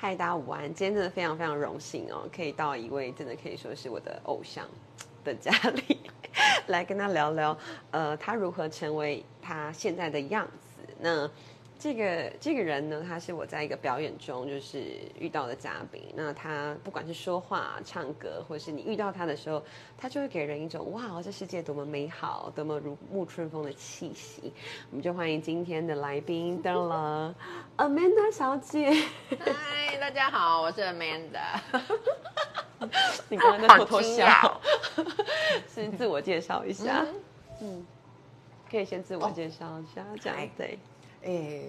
[0.00, 0.72] 嗨，大家午安！
[0.72, 4.64] 今天真的非常非常荣幸哦，可以到一位真的可以说是我的偶像
[5.24, 5.98] 的家里，
[6.68, 7.58] 来跟他聊聊，
[7.90, 10.94] 呃，他如何成为他现在的样子。
[11.00, 11.28] 那
[11.78, 14.82] 这个这个人呢，他是我在一个表演中就是
[15.16, 16.02] 遇到的嘉宾。
[16.12, 19.62] 那他不管是说话、唱歌，或者是你遇到他的时候，
[19.96, 24.52] 他就会给人一种哇，这世界多么美好，多么如沐春风的气息。
[24.90, 27.32] 我们就欢迎今天的来宾，到了
[27.76, 28.90] Amanda 小姐。
[29.38, 31.60] 嗨，大家好，我是 Amanda。
[33.28, 34.60] 你刚刚在偷偷笑，
[35.68, 37.06] 先自我介绍一下。
[37.60, 37.86] 嗯，
[38.68, 40.76] 可以先自我介绍一下，这样对。
[41.24, 41.62] 哎，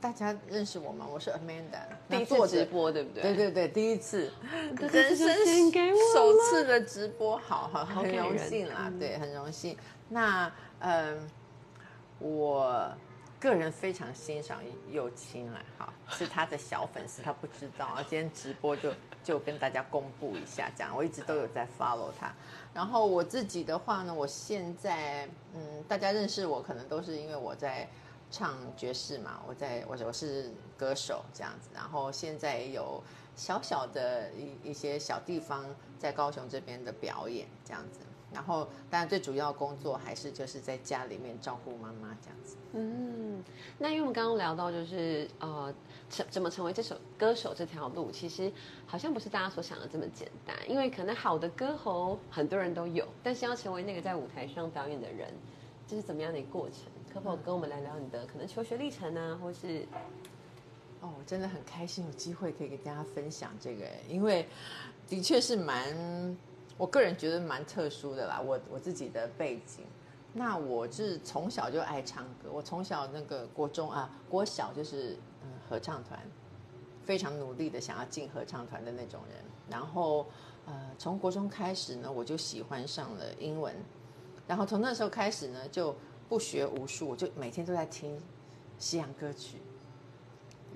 [0.00, 1.06] 大家认识我吗？
[1.10, 3.22] 我是 Amanda，第一次直播对不对？
[3.22, 4.30] 对对对，第一次，
[4.78, 5.28] 人生
[6.14, 9.76] 首次的直播，好好很荣幸啦，对，很荣幸。
[10.08, 11.18] 那嗯，
[12.18, 12.92] 我
[13.38, 18.92] 个人非常欣赏幼青啊，哈，是他的小粉丝，他不知道啊，今天直播就
[19.24, 22.32] 就跟大家公布一下，这样我一直都有在 follow 他。
[22.74, 27.88] 然后我自己的话呢，我现在嗯，大家认识我可能都是因为我在。
[28.30, 33.02] 唱爵士嘛，我在我我是歌手这样子，然后现在也有
[33.34, 35.64] 小小的一一些小地方
[35.98, 38.00] 在高雄这边的表演这样子，
[38.32, 42.56] 然后当然最主要工作还是就是在家里面照顾妈妈这样子。
[42.72, 43.42] 嗯，
[43.78, 45.74] 那因为我们刚刚聊到就是呃
[46.08, 48.52] 成怎么成为这首歌手这条路，其实
[48.86, 55.28] 好像不是大家所想的这么简单，因为可能好的歌喉很多人都有，但是要成为那个在舞台上表演的人，
[55.84, 56.78] 这是怎么样的一个过程？
[57.12, 59.38] 可否跟我们来聊你的可能求学历程呢？
[59.42, 59.84] 或是
[61.00, 64.46] 哦，我真的很开心有机会可以跟大家分享这个，因为
[65.08, 66.36] 的确是蛮，
[66.76, 68.40] 我个人觉得蛮特殊的啦。
[68.40, 69.84] 我我自己的背景，
[70.32, 76.20] 那我是从小就爱唱歌，我从小那个国中啊，国小就是嗯合唱团，
[77.04, 79.42] 非常努力的想要进合唱团的那种人。
[79.68, 80.26] 然后
[80.66, 83.74] 呃，从国中开始呢，我就喜欢上了英文，
[84.46, 85.96] 然后从那时候开始呢，就
[86.30, 88.16] 不学无术，我就每天都在听
[88.78, 89.56] 西洋歌曲。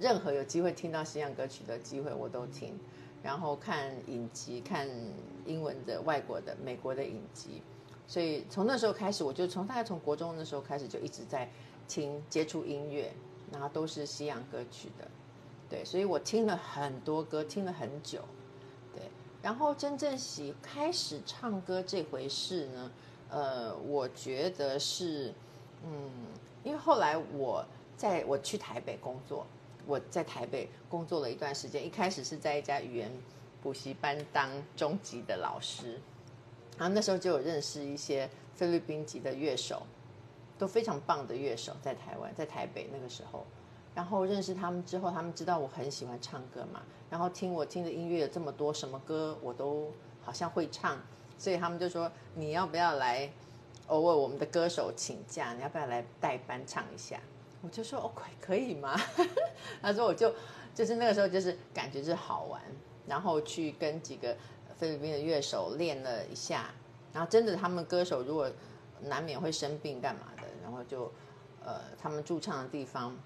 [0.00, 2.76] 任何有机会听到西洋歌曲的机会，我都听。
[3.22, 4.88] 然后看影集，看
[5.46, 7.62] 英文的、外国的、美国的影集。
[8.08, 11.48] 所以从那时候开始，我就从大概从国中的时候开始，就一直在
[11.86, 13.12] 听、接触音乐，
[13.52, 15.06] 然后都是西洋歌曲的。
[15.70, 18.18] 对，所以我听了很多歌，听了很久。
[18.92, 19.04] 对，
[19.40, 22.90] 然后真正喜开始唱歌这回事呢？
[23.30, 25.32] 呃，我觉得是。
[25.86, 26.10] 嗯，
[26.62, 27.64] 因为后来我
[27.96, 29.46] 在我去台北工作，
[29.86, 31.84] 我在台北工作了一段时间。
[31.84, 33.10] 一开始是在一家语言
[33.62, 36.00] 补习班当中级的老师，
[36.78, 39.82] 然后那时候就有认识一些菲律宾籍的乐手，
[40.58, 43.44] 都非常棒的乐手，在台湾，在台北那个时候。
[43.94, 49.92] 然后认识他们之后，他们知道我很喜欢唱歌嘛，然后听我听的音乐有这么多，什么歌我都
[50.22, 50.98] 好像会唱，
[51.38, 53.30] 所以他们就说你要不要来？
[53.88, 57.20] 偶尔我们的歌手请假，你要不要来代班唱一下？
[57.62, 58.94] 我就说 OK 可以吗？
[59.80, 60.34] 他说我就
[60.74, 62.60] 就是那个时候就是感觉是好玩，
[63.06, 64.36] 然后去跟几个
[64.76, 66.70] 菲律宾的乐手练了一下，
[67.12, 68.50] 然后真的他们歌手如果
[69.02, 71.10] 难免会生病干嘛的，然后就
[71.64, 73.16] 呃他们驻唱的地方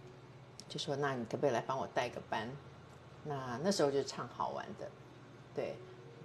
[0.69, 2.49] 就说那你可不可以来帮我带个班？
[3.25, 4.89] 那那时候就唱好玩的，
[5.55, 5.77] 对，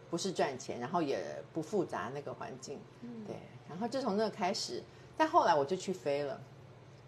[0.09, 2.79] 不是赚钱，然后也不复杂那个环境，
[3.27, 3.35] 对。
[3.73, 4.83] 然后就从那开始，
[5.17, 6.39] 但后来我就去飞了，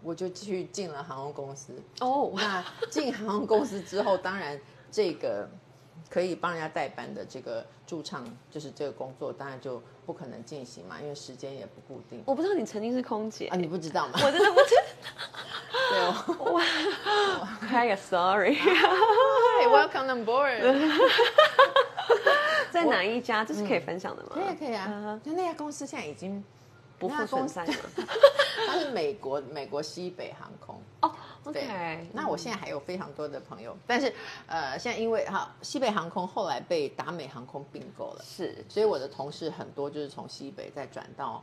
[0.02, 1.72] 我就去进了航空公司。
[2.00, 4.60] 哦，那进航空公司之后，当然
[4.90, 5.48] 这个
[6.10, 12.20] 可以帮人家代班的这个驻唱，就是这个工作，当然就不可能进行嘛，因为时间也不固定。
[12.26, 13.56] 我不知道你曾经是空姐啊？
[13.56, 14.14] 你不知道吗？
[14.26, 14.82] 我真的不知道。
[15.88, 16.00] 对，
[16.52, 16.60] 哇，
[17.60, 18.56] 开个 sorry。
[19.68, 20.60] Welcome on board。
[22.76, 23.44] 在哪一家？
[23.44, 24.30] 这是可以分享的吗？
[24.34, 25.20] 可以，可以啊。
[25.24, 26.42] 就那家公司现在已经
[26.98, 27.74] 不复存在了。
[28.68, 31.12] 它是美国美国西北航空哦。
[31.44, 32.08] OK。
[32.12, 34.12] 那我现在还有非常多的朋友，但是
[34.46, 41.42] 呃，现在因为哈西北航空后来被达美航空并购了，是，所以我的同事很多就是从西北再转到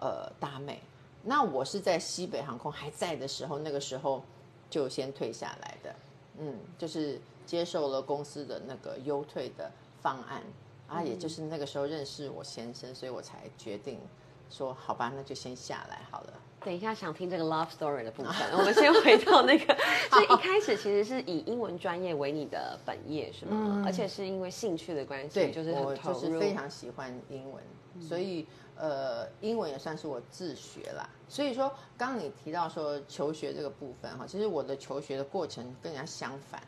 [0.00, 0.80] 呃达美。
[1.22, 4.22] 那我是在西北航空还在的时候，那个时候
[4.70, 5.94] 就先退下来的，
[6.38, 9.70] 嗯，就是接受了公司的那个优退的
[10.00, 10.42] 方案。
[10.88, 14.00] 啊，也就是那个时候认识我先生，所以我才决定
[14.48, 16.32] 说好吧，那就先下来好了。
[16.64, 19.76] 等一下想听这个 love story 的部分， 我们先回到那个，
[20.10, 23.82] 所以一开始其实是以英文专业为你的本业，是吗？
[23.86, 27.62] 而且是因为兴趣的关系，对，就是我就是非常喜欢英文，
[28.00, 28.44] 所以
[28.74, 31.08] 呃，英文也算是我自学啦。
[31.28, 36.60] 所以说，刚刚你提到说求学这个部分哈，其实我的求学的过程跟人家相反，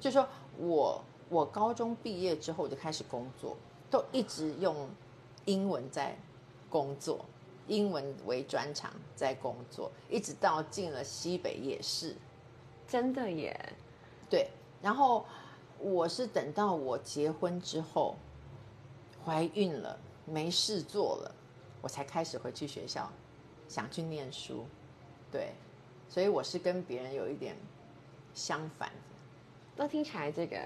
[0.00, 0.26] 就是说
[0.56, 1.02] 我。
[1.28, 3.56] 我高中毕业之后我就开始工作，
[3.90, 4.88] 都一直用
[5.44, 6.16] 英文在
[6.70, 7.24] 工作，
[7.66, 12.16] 英文为专长在工作，一直到进了西北也是。
[12.88, 13.74] 真的耶，
[14.30, 14.48] 对，
[14.80, 15.26] 然后
[15.80, 18.14] 我是等到我结婚之后，
[19.24, 21.34] 怀孕了，没事做了，
[21.82, 23.10] 我才开始回去学校，
[23.66, 24.64] 想去念书。
[25.32, 25.52] 对，
[26.08, 27.56] 所以我是跟别人有一点
[28.32, 28.92] 相反。
[29.74, 30.56] 那听起来这个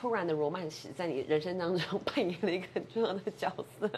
[0.00, 3.90] 突然的罗曼史在你人生当中扮演了一个很重要的角色。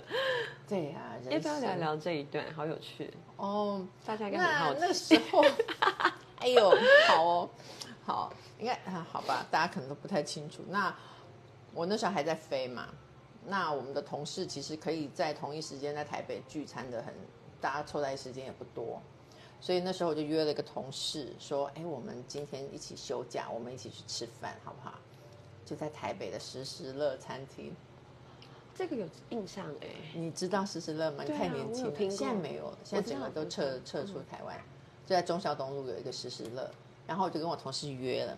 [0.67, 2.43] 对呀、人要不要聊聊这一段？
[2.55, 4.81] 好有趣，哦，大家应该很那好奇。
[4.81, 5.45] 那时候，
[6.41, 6.71] 哎呦，
[7.07, 7.51] 好哦，
[8.03, 10.63] 好，应该啊，好吧，大家可能都不太清楚。
[10.71, 10.95] 那
[11.75, 12.89] 我那时候还在飞嘛，
[13.45, 17.13] 那我们的同事其实可以在同一时间在台北聚餐的很，
[17.61, 19.03] 大家凑在一起时间也不多，
[19.61, 24.95] 所以那时候我就约了一个同事说，哎，我们今天一起休假，我们一起去吃饭，好不好？
[25.71, 27.73] 就在台北的时时乐餐厅，
[28.75, 29.87] 这个有印象哎，
[30.17, 31.23] 你知道时时乐吗？
[31.23, 34.59] 你太年轻了，现在没有了，现在整个都撤撤出台湾，
[35.07, 36.69] 就在中孝东路有一个时时乐，
[37.07, 38.37] 然后我就跟我同事约了，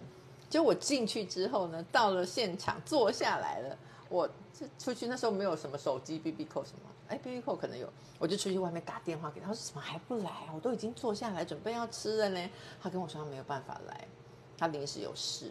[0.51, 3.79] 就我进去之后呢，到了现场坐下来了，
[4.11, 10.53] 我这出去那时候没有什么手机 B B 扣什么，哎 B B 扣可能有，我就出去外面打电话给他，他说怎么还不来啊？
[10.55, 12.51] 我都已经坐下来准备要吃了呢，
[12.83, 14.07] 他跟我说他没有办法来，
[14.59, 15.51] 他临时有事。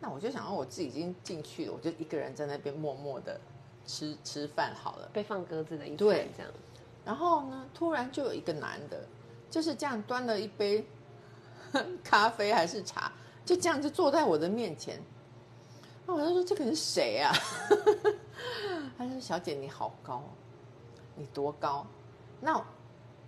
[0.00, 3.40] 那我就想到我自己已经进去了，我就一个人在那边默默的
[3.86, 5.08] 吃吃饭好了。
[5.12, 6.52] 被放鸽子的一餐对这样。
[7.04, 9.04] 然后呢，突然就有一个男的，
[9.50, 10.86] 就是这样端了一杯
[12.04, 13.12] 咖啡还是茶，
[13.44, 15.00] 就这样就坐在我的面前。
[16.06, 17.32] 那我就说这个人是谁啊？
[18.96, 20.22] 他说：“小姐你好高，
[21.14, 21.86] 你多高？”
[22.40, 22.64] 那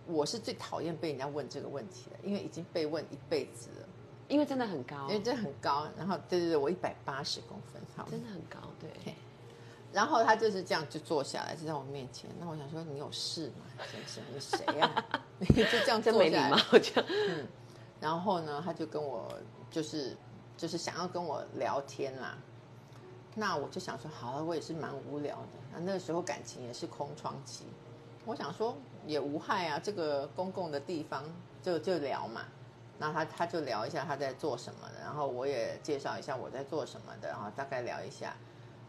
[0.07, 3.89] 我是最讨厌被人家问这个问题的，因为已经被问一辈子了，
[4.31, 5.87] 因为真的很高因，为这很高。
[5.99, 9.15] 然后对对对，我一百八十公分，好，真的很高，对。
[9.93, 12.31] 然后他就是这样就坐下来，就在我面前。
[12.39, 14.23] 那我想说，你有事吗，先生？
[14.33, 15.05] 你谁呀、
[15.39, 17.11] 你 就这样坐下来真没礼貌，这样。
[18.01, 19.29] 然后呢，他就跟我
[19.69, 20.17] 就是
[20.57, 22.39] 就是想要跟我聊天啦。
[23.35, 25.49] 那我就想说，好了，我也是蛮无聊的。
[25.73, 27.65] 那那个时候感情也是空窗期，
[28.25, 31.25] 我想说也无害啊，这个公共的地方
[31.63, 32.43] 就就聊嘛。
[33.01, 38.37] 那他他就聊一下他在做什么的，然后我也介绍一下我在做什么的，然后大概聊一下，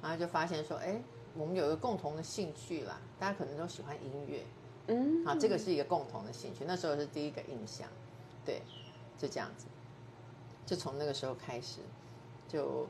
[0.02, 1.02] 然后就发现说，哎，
[1.34, 4.44] 我们有一个共同的兴趣啦，大家可能都喜欢音乐，
[4.88, 7.88] 嗯，啊，这个是一个共同的兴趣，那时候是第一个印象，
[8.46, 8.62] 对，
[9.18, 9.66] 就这样子，
[10.66, 11.80] 就从那个时候开始，
[12.50, 12.86] 就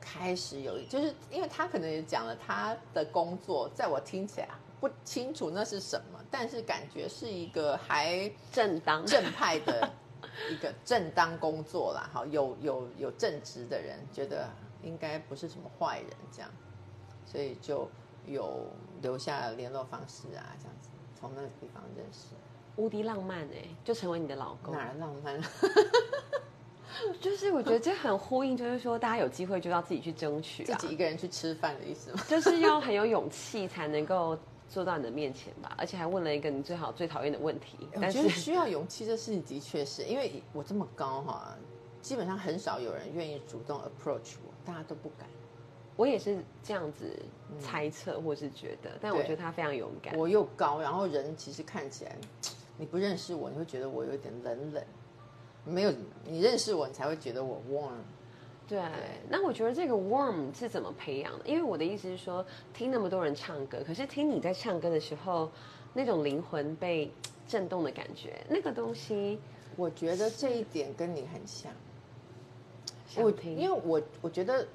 [0.00, 4.48] 开始有，就是因为他可能也讲了他的工作，在我听起来
[4.80, 9.88] 不清楚那是什么，但是感觉是一个还正当正派的
[10.50, 14.48] 一个正当工作啦，好，有有有正直的人，觉得
[14.82, 16.50] 应该不是什么坏人这样，
[17.26, 17.88] 所以就
[18.26, 18.66] 有
[19.02, 22.28] 留下联络方式啊，这样子，从那个地方认识。
[22.76, 24.72] 无敌浪漫哎，就成为你的老公。
[24.72, 25.40] 哪儿浪漫？
[27.20, 32.22] 就是我觉得这很呼应，就是说大家有机会就要自己去争取啊，自己一个人去吃饭的意思吗？
[32.28, 34.38] 就是要很有勇气才能够
[34.68, 41.56] 坐到你的面前吧，而且还问了一个你最好最讨厌的问题，我但是觉得需要勇气这事情的确是因为我这么高哈，
[42.02, 45.26] 基本上很少有人愿意主动 approach 我，大家都不敢。
[45.96, 47.18] 我也是这样子
[47.58, 50.16] 猜测或是觉得，但我觉得他非常勇敢。
[50.16, 52.16] 我又高，然后人其实看起来，
[52.76, 54.84] 你不认识我，你会觉得我有点冷冷。
[55.64, 55.92] 没有
[56.24, 57.90] 你认识我，你才会觉得我 warm。
[58.68, 58.78] 对，
[59.30, 61.46] 那我觉得这个 warm 是怎么培养的？
[61.46, 62.44] 因为我的意思是说，
[62.74, 65.50] 听那么多人唱歌，可是听你在唱歌的时候，
[65.94, 67.10] 那种灵魂被
[67.46, 69.40] 震动的感觉，那个东西，
[69.74, 71.72] 我觉得这一点跟你很像。
[73.16, 74.68] 我听，因为我我觉得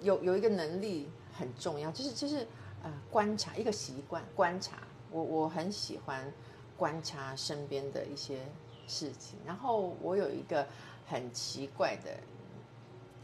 [0.00, 2.46] 有有一个能力很重要，就是就是
[2.82, 4.78] 呃观察一个习惯观察。
[5.10, 6.32] 我我很喜欢
[6.74, 8.38] 观察身边的一些
[8.86, 10.66] 事情，然后我有一个
[11.06, 12.10] 很奇怪的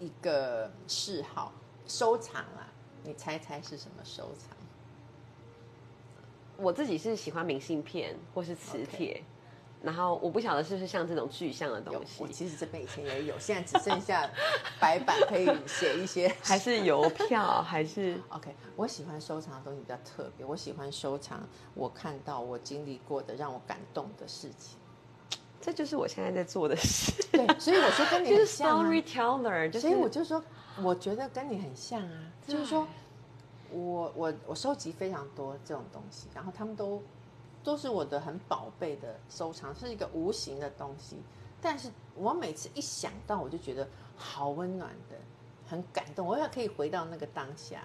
[0.03, 1.53] 一个嗜好，
[1.87, 2.67] 收藏啊，
[3.05, 4.57] 你猜猜是什么收藏？
[6.57, 9.23] 我自己是喜欢明信片或是磁铁。
[9.81, 14.29] 然后我不晓得是不是像这种具象的东，西我，其实这边以前也有，现在只剩下
[14.81, 24.79] 白板可以写一些 还是邮票，还是 OK，我喜欢收藏的东西比较特别，我喜欢收藏我看到、我经历过的让我感动的事情。
[25.63, 30.43] 这就是我现在在做的事，对，所以我说跟你 就是很像、啊，storyteller，就是所以我就说，
[30.83, 32.87] 我觉得跟你很像啊，就是说
[33.71, 37.01] 我我我收集非常多这种东西，然后他们都
[37.63, 41.17] 都是我的很宝贝的收藏，是一个无形的东西，
[41.61, 45.17] 但是我每次一想到，我就觉得好温暖的，
[45.69, 47.85] 很感动，我要可以回到那个当下。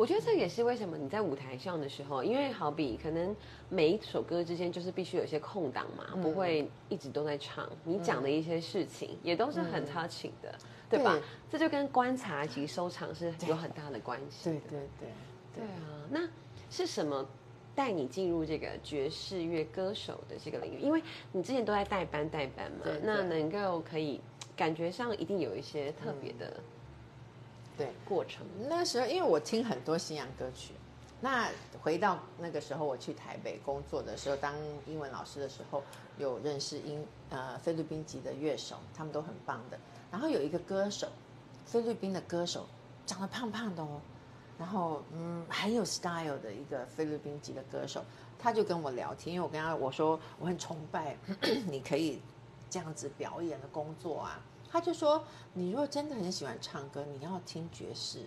[0.00, 3.36] 我觉得这也是为什么你在舞台上的时候，因为好比可能
[3.68, 7.68] 每一首歌之间就是必须有一些空档嘛，不会一直都在唱。
[7.84, 10.54] 你讲的一些事情也都是很 touching 的，
[10.88, 11.20] 对吧？
[11.50, 14.48] 这就跟观察及收藏是有很大的关系。
[14.48, 15.08] 对对对，
[15.56, 16.08] 对啊。
[16.08, 16.26] 那
[16.70, 17.28] 是什么
[17.74, 20.80] 带你进入这个爵士乐歌手的这个领域？
[20.80, 24.18] 因为你之前都在代班代班嘛，那能够可以
[24.56, 26.58] 感觉上一定有一些特别的。
[27.80, 28.44] 对，过程。
[28.68, 30.74] 那时候，因为我听很多西洋歌曲，
[31.18, 31.48] 那
[31.80, 34.54] 回到那个时候，我去台北工作的时候，当
[34.86, 35.82] 英文老师的时候，
[36.18, 39.78] 有认识英呃菲律宾籍的乐手，他们都很棒的。
[40.12, 41.08] 然后有一个歌手，
[41.64, 42.66] 菲律宾的歌手，
[43.06, 43.98] 长得胖胖的哦，
[44.58, 48.04] 然后嗯很有 style 的一个菲律宾籍的歌手，
[48.38, 51.16] 他就跟我聊天，因为我跟他我说我很崇拜
[51.66, 52.20] 你可以
[52.70, 54.40] 这样子表演的工作啊。
[54.70, 58.24] 他就说：“你如果真的很喜欢唱歌，你要听爵士。”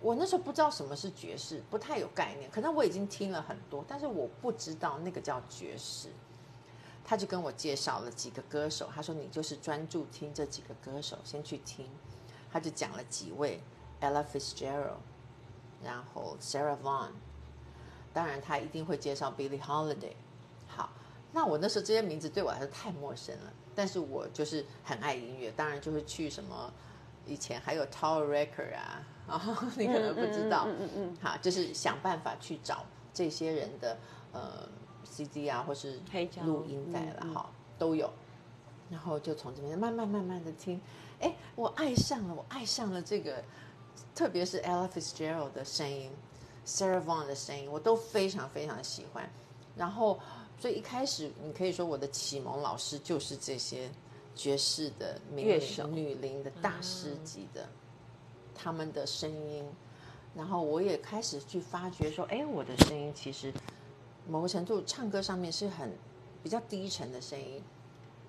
[0.00, 2.50] 我那时候不知道什么是爵士，不太有概念。
[2.50, 6.08] 可能我已经听了很多，但是我不知道那个叫爵士。
[7.04, 11.88] 他就跟我介绍了几个歌手，他说：“你就是专注听这几个歌手，先去听。”
[12.50, 13.60] 他就讲了几位
[14.00, 14.96] ：Ella Fitzgerald，
[15.84, 17.12] 然后 Sarah Vaughan，
[18.12, 20.14] 当然他一定会介绍 Billie Holiday。
[21.36, 23.52] 好，那我那时候这些名字对我来说太陌生了。
[23.74, 26.72] 但是我就是很爱音乐，当然就是去什么，
[27.26, 33.98] 以前还有 Tower Record 啊，啊，你可能不知道，嗯嗯嗯，好，就是想办法去找这些人的
[34.32, 34.66] 呃
[35.04, 36.00] CD 啊，或是
[36.42, 38.10] 录音带了哈，都有，
[38.88, 40.80] 然后就从这边慢慢慢慢的听，
[41.20, 43.44] 哎，我爱上了，我爱上了这个，
[44.14, 46.10] 特别是 Ella Fitzgerald 的声音
[46.64, 49.28] ，Sarah Vaughan 的声音，我都非常非常的喜欢，
[49.76, 50.18] 然后。
[50.58, 53.90] 所以一开始，你可以说我的启蒙老师就是这些
[54.34, 57.68] 爵士的乐手、女伶的大师级的，
[58.54, 59.64] 他们的声音，
[60.34, 63.52] 然后我也开始去发觉说，哎，我的声音其实
[64.26, 65.92] 某个程度唱歌上面是很
[66.42, 67.62] 比较低沉的声音，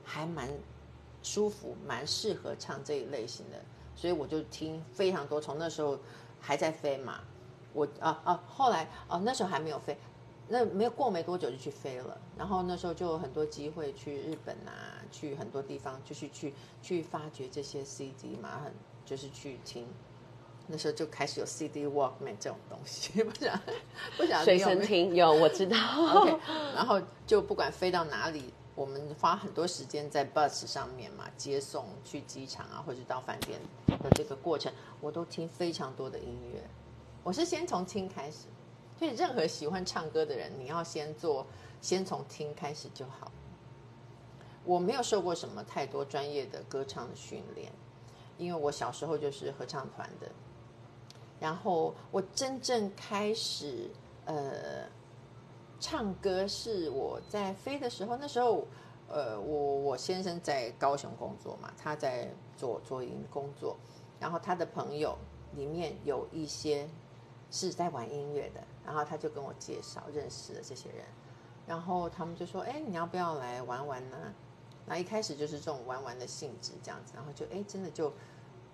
[0.03, 0.49] 还蛮
[1.23, 3.61] 舒服，蛮适合唱这一类型的，
[3.95, 5.39] 所以我就听非常多。
[5.39, 5.97] 从那时候
[6.41, 7.21] 还在飞嘛，
[7.71, 9.97] 我啊啊，后来哦那时候还没有飞。
[10.47, 18.73] 那没有过没多久就去飞了，然后那时候就有很多机会去日本啊，去很多地方，就是去去发掘这些 CD 嘛，很
[19.05, 19.85] 就是去听。
[20.69, 23.57] 那时候就开始有 CD Walkman 这种东西， 不想
[24.17, 25.77] 不想随身听有我知道。
[26.23, 26.37] OK，
[26.75, 36.61] 然后就不管飞到哪里，我们花很多时间在 bus 上面嘛，接送去机场啊，或者到饭店的这个过程，我都听非常多的音乐。
[37.23, 38.47] 我是先从听开始。
[38.97, 41.45] 所以，任何喜欢唱歌的人，你要先做，
[41.81, 43.31] 先从听开始就好。
[44.65, 47.71] 我没有受过什么太多专业的歌唱训练，
[48.37, 50.27] 因为我小时候就是合唱团的。
[51.39, 53.89] 然后，我真正开始
[54.25, 54.89] 呃
[55.79, 58.67] 唱歌是我在飞的时候，那时候
[59.07, 62.27] 呃我我先生在高雄工作嘛，他在
[62.57, 63.77] 做做音工作，
[64.19, 65.15] 然后他的朋友
[65.55, 66.89] 里面有一些
[67.51, 68.61] 是在玩音乐的。
[68.85, 71.03] 然后他就跟我介绍认识了这些人，
[71.67, 74.17] 然后他们就说：“哎，你要不要来玩玩呢？”
[74.87, 78.09] 那一开始就是这种玩玩的性质这样子，然后就哎，真的就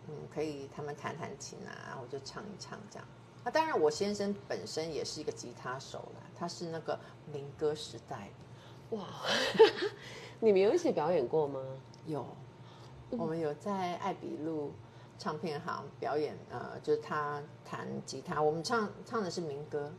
[0.07, 3.07] 嗯，可以他们弹弹琴啊，然后就唱一唱这样。
[3.43, 6.99] 那当然，我先生本身也是一个吉他手啦，他是那个
[7.31, 8.29] 民歌时代
[8.91, 8.97] 的。
[8.97, 9.07] 哇，
[10.39, 11.59] 你们有一起表演过吗？
[12.05, 12.23] 有，
[13.09, 14.71] 我们有在艾比路。
[15.17, 19.91] 唱片行表演，呃，就是他弹吉他，我们唱唱的是民歌，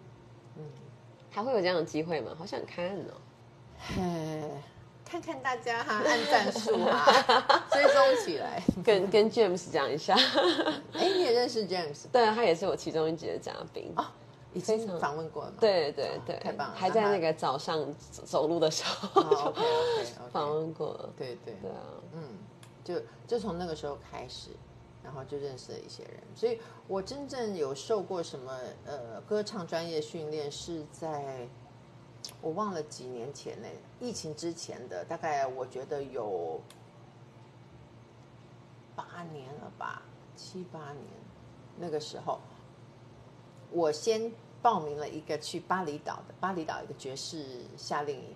[0.56, 0.64] 嗯，
[1.30, 2.32] 还会有这样的机会吗？
[2.38, 3.14] 好想看哦，
[3.78, 4.50] 嘿，
[5.04, 10.14] 看看大家哈，按赞数哈， 追踪起来，跟跟 James 讲一下，
[10.92, 12.04] 哎，你也认识 James？
[12.12, 13.92] 对啊，他也是我其中一集的嘉宾。
[13.96, 14.04] 哦，
[14.52, 15.56] 已经访问过了吗？
[15.60, 20.88] 对对对，太棒了，还在那个早上走路的时候，OK OK，访问过。
[20.94, 21.54] 了，对对。
[21.62, 21.80] 对啊，
[22.12, 22.22] 嗯，
[22.84, 22.94] 就
[23.26, 24.50] 就从那个时候开始。
[25.04, 26.58] 然后就认识了一些人，所以
[26.88, 31.46] 我真正有受过什么呃歌唱专业训练，是在
[32.40, 33.68] 我忘了几年前呢，
[34.00, 36.58] 疫情之前的，大概我觉得有
[38.96, 40.02] 八年了吧，
[40.34, 41.04] 七八年。
[41.76, 42.40] 那个时候，
[43.70, 44.32] 我先
[44.62, 48.34] 报名了一个去巴厘岛的巴厘岛一个爵士夏令营，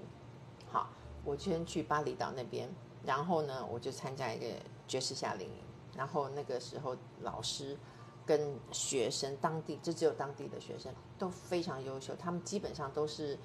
[0.70, 0.90] 好，
[1.24, 2.68] 我先去巴厘岛那边，
[3.06, 4.46] 然后呢，我就参加一个
[4.86, 5.67] 爵士夏令营。
[5.98, 7.76] 然后那个时候，老师
[8.24, 13.36] 跟学生，当地就只有当地的学生都非常优秀，他们基本上都是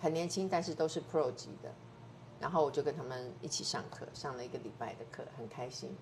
[0.00, 1.72] 很年轻，但是都是 pro 级的。
[2.40, 5.96] 然后我就跟他们一起上课，上了一个礼拜的课，很开心。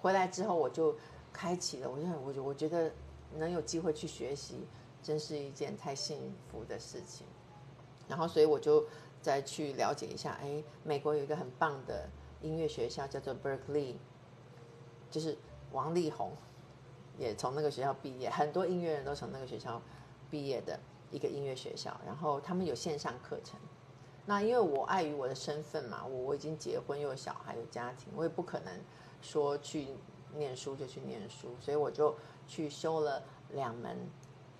[0.00, 0.96] 回来之后，我就
[1.32, 1.90] 开启了。
[1.90, 2.92] 我就我就我觉得
[3.36, 4.68] 能有机会去学习，
[5.02, 7.26] 真是一件太幸福的事情。
[8.06, 8.86] 然后，所以我就
[9.20, 12.08] 再去了解一下，哎，美国有一个很棒的
[12.40, 13.96] 音乐学校，叫做 Berkeley，
[15.10, 15.36] 就是
[15.72, 16.32] 王力宏
[17.18, 19.80] 也从那个学校毕业，很多音乐人都从那个学校
[20.30, 20.78] 毕业的
[21.10, 22.00] 一个音乐学校。
[22.06, 23.58] 然后他们有线上课程。
[24.26, 28.72] 那因为我碍于我的身份嘛，我我已经结婚又有小孩有家庭，我也不可能
[29.20, 29.88] 说去
[30.36, 32.14] 念书就去念书，所以我就
[32.46, 33.98] 去修了两门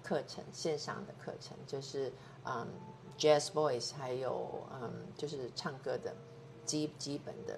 [0.03, 2.13] 课程，线上的课程，就是
[2.45, 2.67] 嗯
[3.17, 6.13] ，jazz voice，还有嗯，就是唱歌的
[6.65, 7.57] 基基本的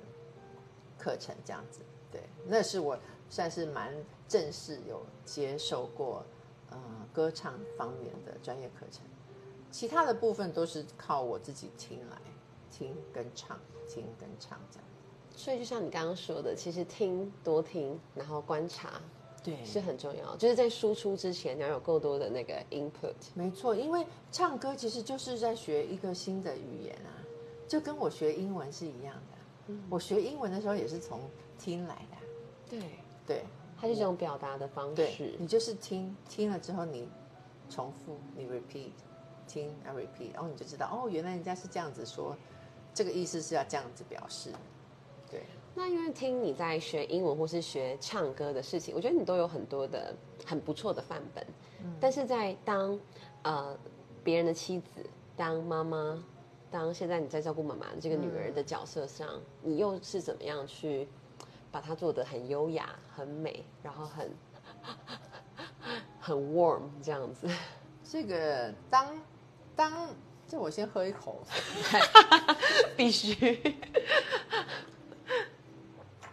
[0.98, 1.80] 课程这样子。
[2.12, 2.96] 对，那是我
[3.28, 3.92] 算是蛮
[4.28, 6.22] 正式有接受过
[6.70, 6.78] 呃
[7.12, 9.02] 歌唱方面的专业课程。
[9.70, 12.18] 其他的部分都是靠我自己听来
[12.70, 14.86] 听跟唱，听跟唱这样。
[15.34, 19.00] 所以就像你刚刚说的，其实听多听，然后观察，
[19.42, 20.36] 对，是很重要。
[20.36, 23.14] 就是在输出之前，你要有够多的那个 input。
[23.32, 27.16] 没错，因为唱歌其实就是在学一个新的语言啊，
[27.66, 29.31] 就跟我学英文是一样的。
[29.88, 31.20] 我学英文的时候也是从
[31.58, 32.16] 听来的。
[32.68, 32.80] 对
[33.26, 33.44] 对，
[33.78, 35.34] 它是这种表达的方式。
[35.38, 37.08] 你就是听听了之后，你
[37.68, 38.90] 重复，你 repeat。
[39.44, 42.34] 听，I repeat，然后你就知道哦，原来人家是这样子说，
[42.94, 44.50] 这个意思是要这样子表示。
[45.30, 45.42] 对，
[45.74, 50.14] 那因为听你在学英文或是学唱歌的事情，我觉得你都有很多的
[50.46, 51.44] 很不错的范本。
[51.84, 52.98] 嗯，但是在当
[53.42, 53.76] 呃
[54.24, 55.04] 别人的妻子、
[55.36, 56.24] 当妈妈、
[56.72, 59.28] 当现在你在照顾妈妈这个女儿的角色上，
[59.62, 61.06] 你又是怎么样去
[61.70, 64.30] 把它做的很优雅、很美，然后很
[66.18, 67.46] 很 warm 这样子？
[68.10, 69.06] 这个当。
[69.74, 70.06] 当
[70.46, 71.42] 这我先喝一口，
[72.94, 73.74] 必须。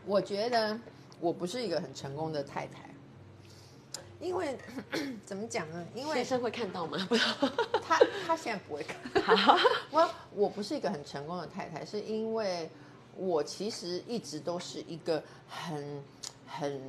[0.05, 0.77] 我觉得
[1.21, 2.88] 我不是一个很成功的太太，
[4.19, 4.57] 因为
[5.25, 5.85] 怎么讲呢？
[5.95, 6.97] 因为先生会看到吗？
[7.09, 7.15] 不
[7.81, 8.97] 他他现在不会看。
[9.91, 12.69] 我 我不是一个很成功的太太，是因为
[13.15, 16.03] 我其实一直都是一个很
[16.47, 16.81] 很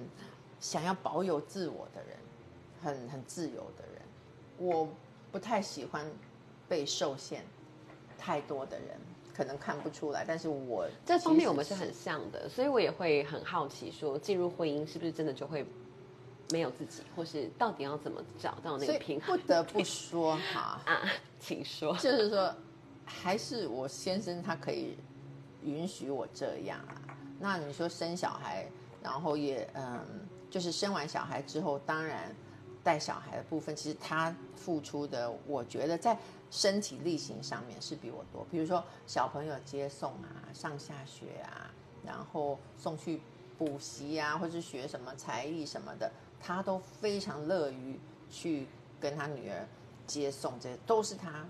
[0.58, 2.16] 想要保有自我的人，
[2.82, 4.02] 很很自由的人。
[4.58, 4.88] 我
[5.32, 6.04] 不太喜欢。
[6.70, 7.44] 被受限
[8.16, 8.96] 太多的人
[9.34, 15.66] 可能看不出来，但是我这方面我们是很像的，所以我也会很好奇，说进入婚姻是不是真的就会
[16.52, 19.38] 没有自己，或是到底要怎么找到那个平衡？
[19.38, 21.02] 不得不说哈 啊，
[21.38, 22.54] 请说，就是说
[23.04, 24.96] 还是我先生他可以
[25.62, 27.16] 允许我这样啊。
[27.38, 28.66] 那你说生小孩，
[29.02, 30.04] 然后也嗯，
[30.50, 32.34] 就是生完小孩之后，当然
[32.82, 36.16] 带小孩的部分，其实他付出的，我觉得在。
[36.52, 41.70] 身体力行上面是比我多，比如说小朋友接送啊、上下学啊，
[42.04, 43.20] 然后送去
[43.56, 46.10] 补习啊，或是学什么才艺什么的，
[46.40, 48.00] 他都非常乐于
[48.30, 48.66] 去
[48.98, 49.68] 跟他女儿
[50.06, 51.46] 接送，这些都是他。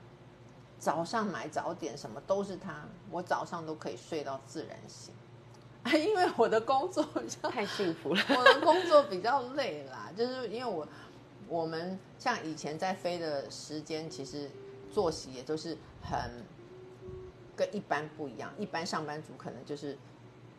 [0.78, 5.14] 早上买早点什么都是他，我早上都可以睡到自然醒，
[6.06, 10.86] 因为我的工作比较太幸福了， 我的工作比较累啦，就是因为我
[11.48, 14.50] 我们像以前在飞的时间，其实。
[14.92, 16.18] 作息也都是很
[17.54, 19.96] 跟一般不一样，一般上班族可能就是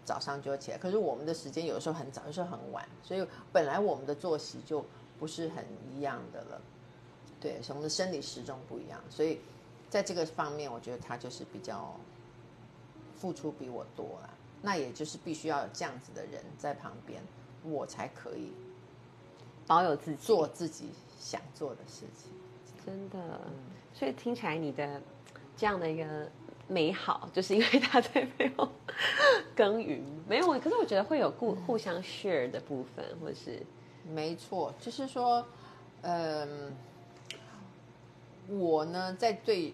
[0.03, 4.83] 早上就要起来，可是我们的时间有时候很早，有时候很晚，所以本来我们的作息就
[5.19, 6.61] 不是很一样的了。
[7.39, 9.39] 对，我们的生理时钟不一样，所以
[9.89, 11.95] 在这个方面，我觉得他就是比较
[13.15, 14.29] 付出比我多了。
[14.61, 17.19] 那也就是必须要有这样子的人在旁边，
[17.63, 18.51] 我才可以
[19.65, 22.31] 保有自己做自己想做的事情。
[22.85, 23.41] 真的。
[23.93, 25.01] 所以听起来你的
[25.57, 26.29] 这样的一个
[26.71, 28.69] 美好，就是因为他在背后
[29.53, 30.47] 耕耘，没有。
[30.57, 33.62] 可是我觉得会有互互相 share 的部分，或是
[34.10, 35.45] 没错，就是说，
[36.03, 36.73] 嗯，
[38.47, 39.73] 我呢在对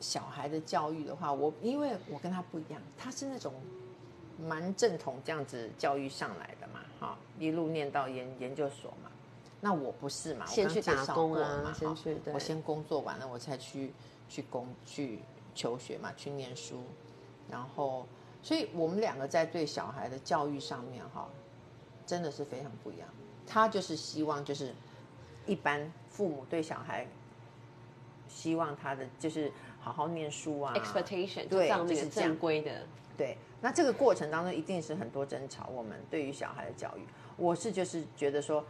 [0.00, 3.54] 小孩的教育的话，我因为我跟他不一样，他是那种
[4.40, 9.10] 蛮正统这样子教育上来的嘛，哈，一路念到研研究所嘛。
[9.60, 10.44] 那我不是嘛？
[10.44, 12.16] 先去打工啊，先去。
[12.32, 13.92] 我先工作完了，我才去
[14.28, 15.20] 去工去
[15.54, 16.82] 求学嘛，去念书。
[17.50, 18.06] 然后，
[18.42, 21.28] 所以我们两个在对小孩的教育上面哈，
[22.06, 23.08] 真的是非常不一样。
[23.46, 24.74] 他就是希望就是
[25.46, 27.06] 一般父母对小孩
[28.28, 32.86] 希望他的就是好好念书啊，expectation 对，就是正规的。
[33.16, 35.68] 对，那这个过程当中一定是很多争吵。
[35.68, 37.02] 我们对于小孩的教育，
[37.36, 38.64] 我是就是觉得说。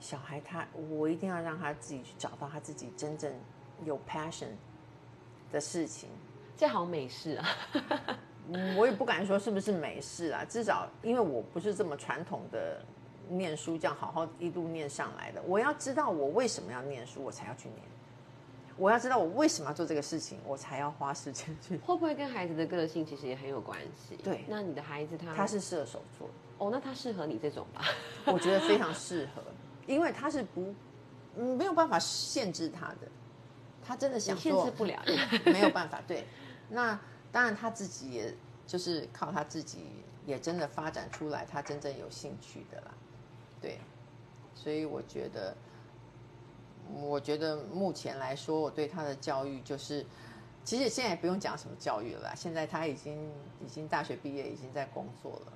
[0.00, 3.34] 小孩他，我一定要让他自己去找到他自己真正
[3.84, 4.50] 有 passion
[5.52, 6.08] 的事情。
[6.56, 7.46] 这好美式啊！
[8.76, 12.82] 我也不敢说是不是美式啊，至少因为我不是这么传统的
[13.28, 15.42] 念书这样好好一路念上来的。
[15.42, 17.82] 我要知道我为什么要念书，我才要去念。
[18.76, 21.76] 我要知道我为什么要做这个事情，我才要花时间去。
[21.84, 24.16] 会不会跟孩子的个性其实也很有关系？
[24.16, 27.84] 对那你的孩子他他是射手座，哦，那他适合你这种吧？
[28.26, 29.42] 我觉得非常适合，
[29.86, 30.74] 因为他是不
[31.36, 33.08] 嗯没有办法限制他的，
[33.88, 35.02] 他真的想做限做制不了。
[35.50, 35.98] 没有办法。
[36.06, 36.26] 对，
[36.68, 37.00] 那
[37.32, 38.34] 当然他自己也
[38.66, 39.78] 就是靠他自己
[40.26, 42.92] 也真的发展出来他真正有兴趣的啦。
[43.62, 43.78] 对，
[44.54, 45.56] 所以我觉得，
[47.00, 50.04] 我觉得目前来说，我对他的教育就是，
[50.62, 53.30] 其实现在也不用讲什么教育了啦，现在他已经
[53.64, 55.52] 已经大学毕业，已经在工作了。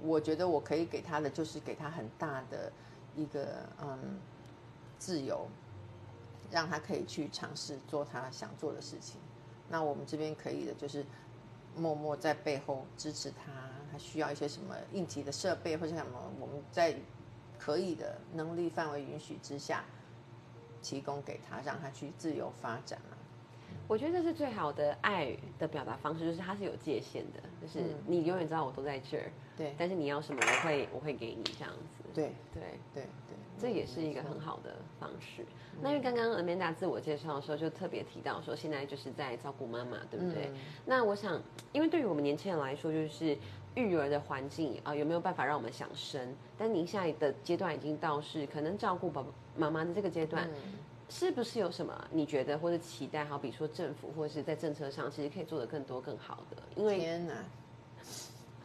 [0.00, 2.72] 我觉得我可以给他的就是给他很大的
[3.14, 4.18] 一个嗯
[4.98, 5.46] 自由，
[6.52, 9.18] 让他可以去尝试做他想做的事情。
[9.68, 11.04] 那我们这边可以的就是
[11.74, 13.50] 默默在背后支持他，
[13.90, 16.94] 他需要一些什么应急的设备或者什么，我们在
[17.58, 19.84] 可以的能力范围允许之下，
[20.82, 23.00] 提供给他，让他去自由发展。
[23.88, 32.02] 我觉得这是最好的爱的表达方式，就是它是有界限的，就是嗯你永远知道我都在这儿，对但是你要什么，我会我会给你这样子。
[32.14, 32.62] 对对，
[32.94, 35.44] 对对，这也是一个很好的方式。
[35.80, 40.50] 那因为刚刚 Amanda 自我介绍的时候就特别提到说，现在就是在照顾妈妈，对不对？
[40.52, 41.40] 嗯那我想，
[41.72, 43.36] 因为对于我们年轻人来说，就是
[43.74, 46.34] 育儿的环境啊、有没有办法让我们想生？
[46.58, 50.54] 但您现在的阶段已经到是可能照顾爸爸妈妈的这个阶段，嗯
[51.14, 53.22] 是不是有什么你觉得或者期待？
[53.26, 57.34] 好比说政府或者是在政策上，其实可以做得更多更好的，因为天哪，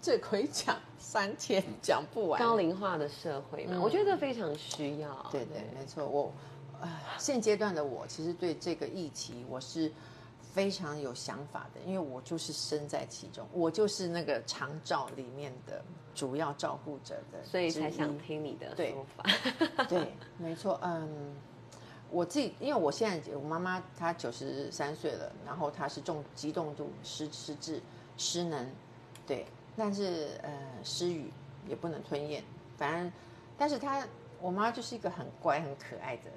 [0.01, 2.39] 这可以讲三天讲不完。
[2.39, 5.27] 高龄化的社会嘛，嗯我觉得非常需要。
[5.29, 6.07] 对对，没错。
[6.07, 6.31] 我，
[6.79, 9.91] 呃，现阶段的我其实对这个议题我是
[10.53, 15.83] 非常有想法的，因为我就是身在其中，我就是那个长照里面的
[16.15, 19.23] 主要照顾者的，所以才想听你的对说法。
[19.89, 21.35] 对，没错，嗯，
[22.09, 27.81] 我自己，因为我现在我妈妈她九十三岁了，然后她是重极重度失失智
[28.17, 28.69] 失能，
[29.25, 30.49] 对，但是呃
[30.83, 31.31] 失语
[31.67, 32.43] 也不能吞咽，
[32.77, 33.11] 反正，
[33.57, 34.05] 但是她
[34.41, 36.31] 我妈就是一个很乖很可爱的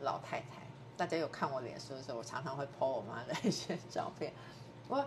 [0.00, 0.46] 老太太。
[0.96, 4.32] 大家有看我脸书的时候，我常常会 po 我妈的一些照片。
[4.88, 5.04] 我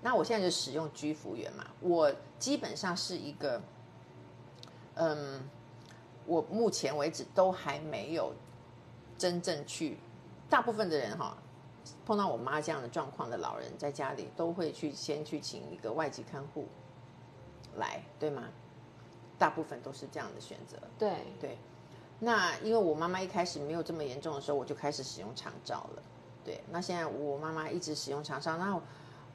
[0.00, 3.60] 那我现在就使用居服员嘛，我基本上是一个，
[4.94, 5.40] 嗯。
[6.26, 8.32] 我目前为止都还没有
[9.16, 9.98] 真正去，
[10.48, 11.36] 大部分的人哈，
[12.04, 16.66] 碰到我妈这样的状况的老人，在家里都会去先去请一个外籍看护
[17.76, 18.44] 来，对吗？
[19.38, 20.78] 大部分都是这样的选择。
[20.98, 21.58] 对，对，
[22.20, 26.02] 那因为我妈妈一开始没有这么严重的时候，我就开始使用长照了。
[26.44, 28.80] 对，那现在我妈妈一直使用长照，那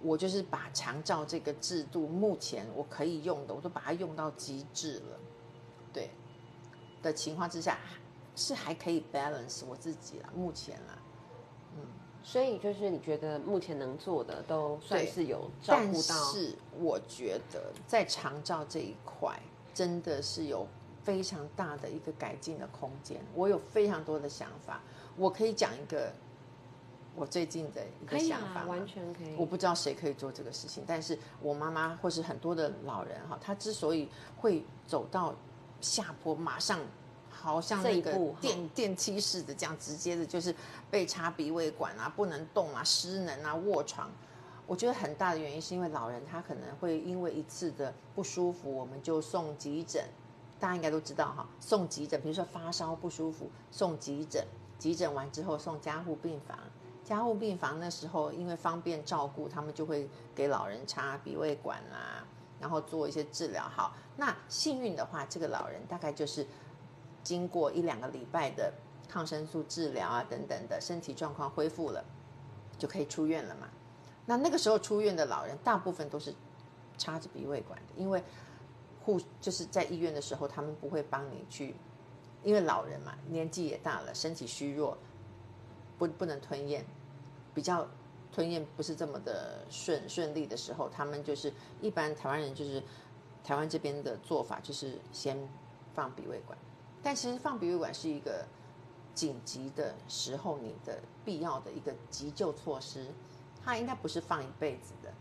[0.02, 5.20] 我就是把长照这个制度，目前我可以用的，我都把它用到极致了。
[5.92, 6.10] 对
[7.02, 7.78] 的情况之下，
[8.40, 10.98] 是还可以 balance 我自己啦，目前啦。
[12.22, 19.40] 所以就是你觉得目前能做的都算是有照顾到，是我觉得在长照这一块，
[19.74, 20.68] 真的是有
[21.02, 23.20] 非常大的一个改进的空间。
[23.34, 24.82] 我有非常多的想法，
[25.16, 26.12] 我可以讲一个
[27.16, 29.36] 我最近的一个想法吗完全可以。
[29.38, 35.34] 我不知道谁可以做这个事情，但是我妈妈或是很多的老人哈，他之所以会走到
[35.82, 36.80] 下坡，马上
[37.42, 40.54] 好像那个电电梯式的这样直接的，就是
[40.92, 44.10] 被插鼻胃管啊，不能动啊，失能啊，卧床。
[44.68, 50.04] 我觉得很大的原因是因为老人他可能会因为一次的不舒服，我们就送急诊。
[50.60, 54.46] 大家应该都知道哈，送急诊，比如说发烧不舒服，送急诊，
[54.78, 56.58] 急诊完之后送加护病房。
[57.04, 62.24] 加护病房那时候因为方便照顾，他们就会给老人插鼻胃管啦、
[62.60, 63.64] 然后做一些治疗。
[63.64, 66.46] 好，那幸运的话，这个老人大概就是
[67.30, 68.74] 经过一两个礼拜的
[69.08, 72.04] 抗生素治疗啊等等的，身体状况恢复了，
[72.76, 73.70] 就可以出院了嘛。
[74.26, 76.34] 那那个时候出院的老人，大部分都是
[76.98, 78.24] 插着鼻胃管的，因为
[79.04, 81.76] 护就是在医院的时候，他们不会帮你去，
[82.44, 84.98] 因为老人嘛，年纪也大了，身体虚弱，
[86.00, 86.84] 不不能吞咽，
[87.54, 87.88] 比较
[88.32, 92.82] 吞咽不是这么的顺顺利的时候，他们就是一般台湾人就是
[93.44, 95.38] 台湾这边的做法就是先
[95.94, 96.58] 放鼻胃管，
[97.02, 98.46] 但其实放鼻胃管是一个
[99.14, 103.08] 紧急的时候你的必要的一个急救措施，
[103.64, 105.12] 它应该不是放一辈子的。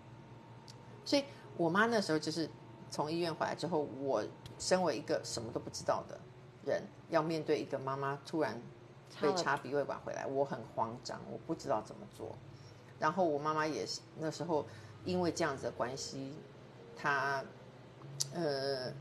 [1.05, 1.25] 所以
[1.57, 2.49] 我妈那时候就是
[2.91, 4.25] 从医院回来之后，我
[4.59, 6.19] 身为一个什么都不知道的
[6.65, 8.61] 人，要面对一个妈妈突然
[9.21, 12.37] 被插鼻胃管回来，我很慌张，我不知道怎么做。
[12.99, 14.67] 然后我妈妈也是那时候
[15.05, 16.35] 因为这样子的关系，
[16.97, 17.43] 她
[18.35, 18.93] 呃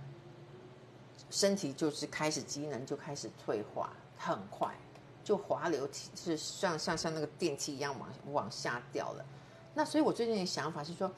[1.29, 4.73] 身体就是开始机能就开始退化，很快
[5.23, 9.25] 就滑流体是像像像那个电梯一样往往下掉了。
[9.73, 11.11] 那所以我最近的想法是说，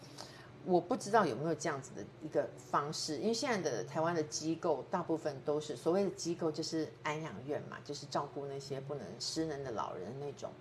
[0.65, 10.51] 我不知道有没有这样子的一个方式，因为现在的台湾的机构大部分都是所谓的机构，就是安养院嘛，就是照顾那些不能失能的老人那种。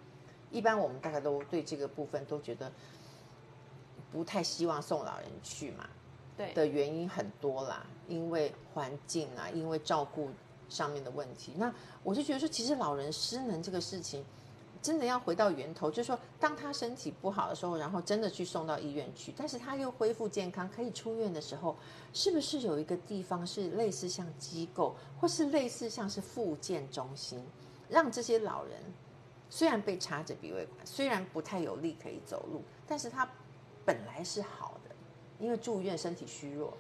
[0.51, 2.71] 一般我们大概都对这个部分都觉得
[4.13, 5.89] 不太希望送老人去嘛。
[6.39, 10.31] 对的原因很多啦，因为环境啊，因为照顾
[10.71, 11.53] 上面的问题。
[11.57, 11.71] 那
[12.03, 14.25] 我就觉得说，其实老人失能这个事情，
[14.81, 21.77] 真的要回到源头，就是说，当他身体不好的时候，然后真的去送到医院去，但是他又恢复健康，可以出院的时候，
[22.15, 27.45] 是不是有一个地方是类似像机构，或是类似像是复健中心，
[27.89, 28.79] 让这些老人
[29.51, 33.29] 虽然被插着鼻胃管，虽然不太有力可以走路，但是他
[33.85, 34.78] 本来是好。
[35.39, 36.73] 因为住院身体虚弱，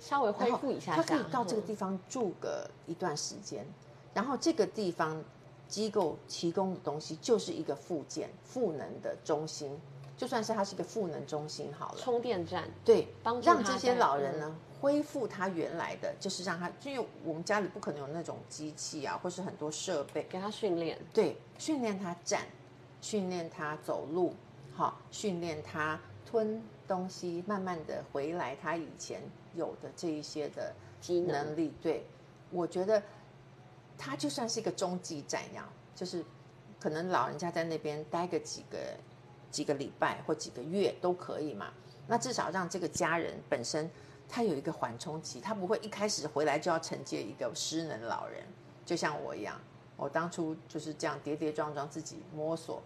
[0.00, 3.64] 稍微恢复一下，他可以到这个地方住个一段时间，
[4.12, 5.22] 然后这个地方
[5.68, 9.78] 机构提供的东西就是一个复健赋能的中心，
[10.16, 20.26] 就算是它是一个赋能中心好了，充电站，对，帮让这些老人呢恢复他原来的，就是让他，因为我们家里不可能有那种机器啊，或是很多设备。
[20.28, 22.42] 给他训练，对，训练他站，
[23.00, 24.34] 训练他走路，
[24.74, 26.62] 好，训练他吞。
[26.86, 29.20] 东西慢慢的回来，他以前
[29.54, 30.74] 有的这一些的
[31.26, 32.06] 能力，对
[32.50, 33.02] 我觉得
[33.98, 36.24] 他就算是一个中继站一样，就是
[36.80, 38.78] 可能老人家在那边待个几个
[39.50, 41.72] 几个礼拜或几个月都可以嘛。
[42.06, 43.90] 那至少让这个家人本身
[44.28, 48.44] 他有一个缓冲期，他不会一开始回来就要承接一个失能老人，
[48.84, 49.60] 就像我一样，
[49.96, 52.82] 我当初就是这样跌跌撞撞自己摸索，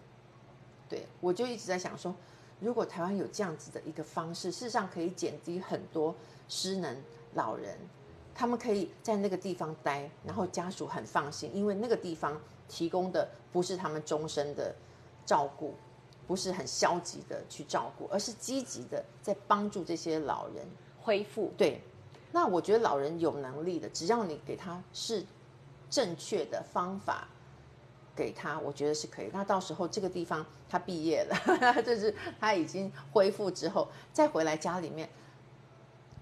[0.89, 2.15] 对我就一直在想说。
[2.61, 6.15] 如果台湾有这样子的一个方式，事实上可以减低很多
[6.49, 6.97] 失能
[7.35, 7.77] 老人，
[8.35, 14.75] 他们可以在那个地方待，然后家属很放心，因为那个地方提供的不是他们终身的
[15.25, 15.75] 照顾，
[16.27, 20.67] 不是很消极的去照顾，而是积极的在帮助这些老人
[21.01, 21.53] 恢复。
[21.57, 21.81] 对，
[22.31, 25.25] 那我觉得老人有能力的，只要你给他是
[25.89, 27.27] 正确的方法。
[28.21, 29.31] 给他，我觉得是可以。
[29.33, 31.35] 那到时候这个地方他毕业了，
[31.83, 35.09] 就是他已经恢复之后，再回来家里面，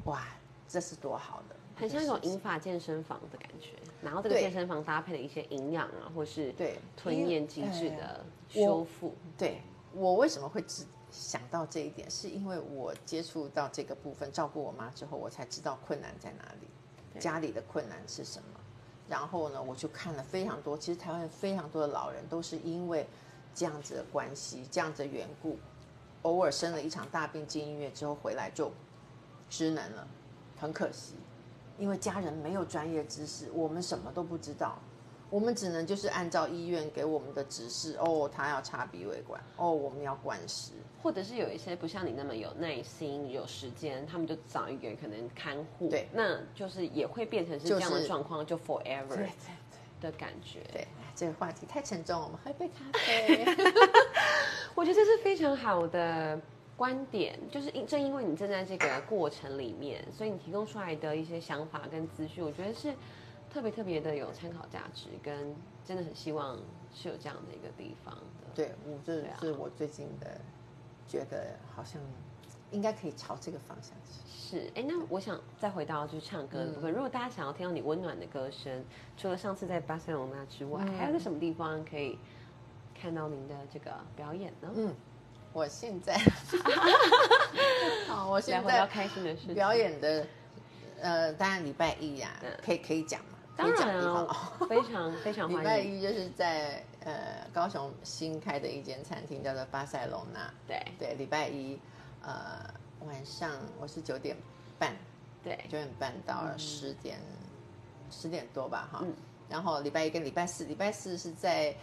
[0.05, 0.25] 哇，
[0.69, 3.73] 这是多好的，很像一种银发健身房的感觉。
[4.01, 9.17] 然后这个健身房搭配了一些营养啊，或是对吞咽机制的修复。
[9.37, 9.61] 对
[9.93, 18.61] 我为什么会只想到这一点，是因为我接触到这个部分照顾我妈之后，我才知道困难在哪里，家里的困难是什么。
[19.09, 20.77] 然后呢，我就看了非常多。
[20.77, 23.07] 其实台湾非常多的老人都是因为
[23.55, 25.59] 这样子的关系、这样子的缘故，
[26.23, 28.71] 偶尔生了一场大病进医院之后回来就
[29.49, 30.07] 失能了，
[30.59, 31.15] 很可惜。
[31.79, 34.79] 因为家人没有专业知识，我们什么都不知道。
[35.31, 49.31] 我们只能就是按照医院给我们的指示，哦，他要插鼻胃管，哦，我们要灌食，或者是有一些不像你那么有耐心、有时间，他们就找一个可能看护，对，那就是也会变成是这样的状况，就 forever 对对
[50.01, 50.61] 的感觉。
[50.73, 53.45] 对，这个话题太沉重，我们喝一杯咖啡。
[54.75, 56.41] 我觉得这是非常好的
[56.75, 62.95] 观点，就是因正因为你正在这个过程里面，所以你提供出来的一些想法跟资讯，我觉得是。
[63.59, 65.53] 特别特别的有参考价值，跟
[65.85, 66.57] 真的很希望
[66.95, 68.47] 是有这样的一个地方的。
[68.55, 70.41] 对，我这是我最近的
[71.09, 72.01] 觉得好像
[72.71, 74.21] 应该可以朝这个方向去。
[74.29, 76.93] 是，哎，那我想再回到就是唱歌的部分。
[76.93, 78.85] 如果大家想要听到你温暖的歌声，
[79.17, 82.17] 除了上次在巴塞罗那之外，还有在什么地方可以
[82.95, 84.71] 看到您的这个表演呢？
[84.77, 84.95] 嗯，
[85.53, 86.17] 我现在，
[88.07, 90.25] 好，我现在要开心的事表演的，
[91.01, 93.38] 呃，当然礼拜一呀，可以可以讲嘛。
[93.59, 94.37] 当然哦，
[94.69, 95.61] 非常非 常欢迎。
[95.61, 100.49] 礼拜一就是在呃高雄新开的一间餐厅，叫做巴塞隆纳。
[100.65, 101.77] 对对，礼拜一
[102.23, 102.73] 呃
[103.05, 104.37] 晚上我是九点
[104.79, 104.97] 半，
[105.43, 107.19] 对九点半到十点
[108.13, 109.05] 十点多吧哈。
[109.49, 111.75] 然后礼拜一跟礼拜四，礼拜四是在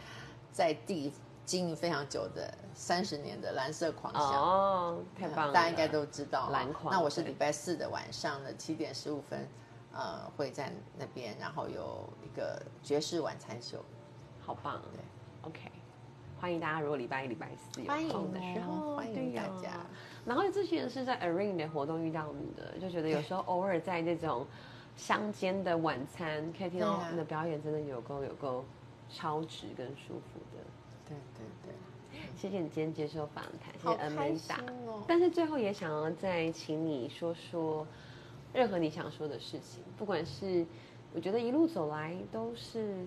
[0.54, 1.12] 在地
[1.46, 6.94] 经营非常久的三十年的蓝色狂想哦，太棒了，大家应该都知道蓝狂。
[6.94, 9.46] 那我是礼拜四的晚上的七点十五分。
[9.96, 13.82] 呃，会在那边，然后有一个爵士晚餐秀，
[14.42, 14.82] 好棒。
[14.92, 15.02] 对
[15.50, 15.72] ，OK，
[16.38, 19.86] 欢迎大家，如果礼拜一、礼拜四有空的时候，欢迎大家。
[20.26, 24.46] 然后之前是在 Arena 的活动遇到你的，就觉得有时候偶尔在这种
[24.98, 28.66] 乡间的晚餐，可以听到你的表演，真的有够有够
[29.10, 30.62] 超值跟舒服的。
[31.08, 31.72] 对对
[32.12, 34.60] 对，谢谢你今天接受访谈，谢谢 Amanda。
[34.88, 35.02] 哦。
[35.08, 37.88] 但是最后也想要再请你说说。
[38.56, 40.65] 任何你想说的事情，不管是
[41.13, 43.06] 我觉得一路走来都是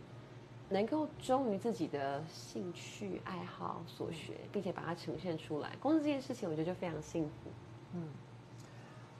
[0.68, 5.74] 能够忠于自己的兴趣爱好所学，并且把它呈现出来。
[5.80, 7.50] 光是这件事情，我觉得就非常幸福。
[7.94, 8.08] 嗯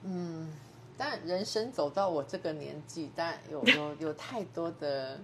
[0.03, 0.53] 嗯，
[0.95, 5.19] 但人生走到我这个年纪，当然有有有太多的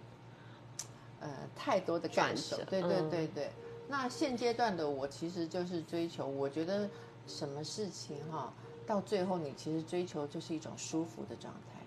[1.19, 2.57] 呃太多的感受。
[2.63, 3.51] 对对对对。
[3.87, 6.89] 那现阶段的我，其实就是追求，我觉得
[7.27, 8.51] 什么事情哈，
[8.85, 11.81] 到最后你其实追求就是一种舒服的状态，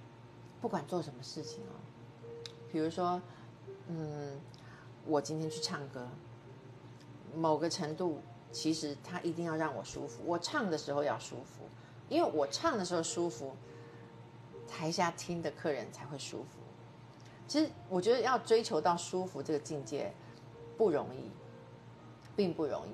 [0.61, 1.75] 不管做什么事情哦。
[2.71, 3.21] 比如说，
[3.89, 4.39] 嗯，
[5.07, 6.09] 我今天去唱歌，
[7.35, 8.21] 某个程度，
[8.53, 10.23] 其实他一定要让我舒服。
[10.25, 11.65] 我唱的时候要舒服，
[12.09, 13.55] 因为我唱的时候舒服，
[14.67, 16.59] 台下听的客人才会舒服。
[17.47, 20.13] 其实我觉得要追求到舒服这个境界
[20.77, 21.31] 不容易。
[22.37, 22.93] 并不容易，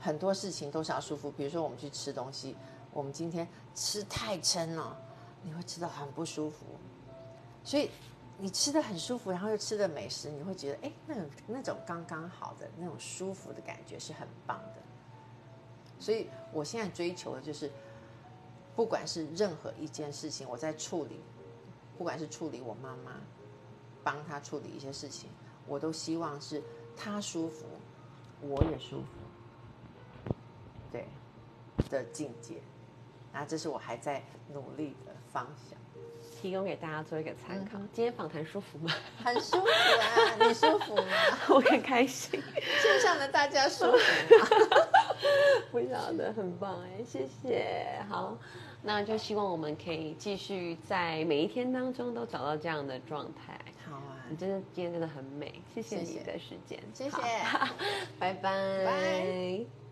[0.00, 1.30] 很多事情都是要舒服。
[1.30, 2.56] 比如说，我们去吃东西，
[2.96, 4.96] 我们今天吃太撑了，
[5.42, 6.64] 你会吃到很不舒服。
[7.62, 7.90] 所以，
[8.38, 11.14] 你吃的很舒服，然后又吃的美食，你会觉得，哎，那
[11.46, 14.82] 那种刚刚好的那种舒服的感觉是很棒的。
[15.98, 17.70] 所以我现在追求的就是，
[18.74, 21.20] 不管是任何一件事情，我在处理，
[21.98, 23.20] 不管是处理我妈妈，
[24.02, 25.28] 帮她处理一些事情，
[25.66, 26.62] 我都希望是
[26.96, 27.66] 她舒服。
[28.40, 30.32] 我也舒服，
[30.92, 31.06] 对
[31.88, 32.60] 的境界，
[33.38, 35.78] 那这是我还在努力的方向，
[36.40, 37.78] 提供给大家做一个参考。
[37.92, 38.90] 今天访谈舒服吗？
[39.22, 41.04] 很舒服啊，你舒服吗？
[41.50, 42.42] 我很开心，
[42.80, 43.98] 线上的大家舒服
[44.38, 44.46] 吗？
[45.70, 48.00] 不晓得，很棒哎，谢谢。
[48.08, 48.38] 好，
[48.82, 53.60] 那就希望我们可以继续在每一天当中都找到这样的状态。
[53.84, 57.16] 好啊你真的今天真的很美，谢谢你的时间，谢谢，
[58.18, 59.85] 拜拜。